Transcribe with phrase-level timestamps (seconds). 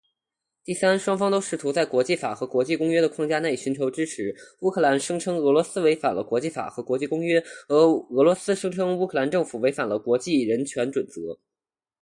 [0.63, 4.35] 第三，双方都试图在国际法和国际公约的框架内寻求支持。
[4.61, 11.37] 乌克兰声称俄罗斯违反了国际法和国际公约，而俄罗斯则声称乌克兰政府违反了国际人权准则。